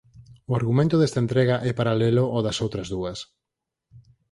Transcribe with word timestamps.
O 0.49 0.53
argumento 0.59 0.95
desta 0.97 1.19
entrega 1.25 1.55
é 1.69 1.71
paralelo 1.79 2.23
ó 2.37 2.37
das 2.45 2.57
outras 2.65 2.87
dúas. 2.93 3.19